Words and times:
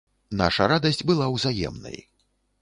Наша 0.39 0.63
радасць 0.71 1.05
была 1.11 1.27
ўзаемнай. 1.35 2.01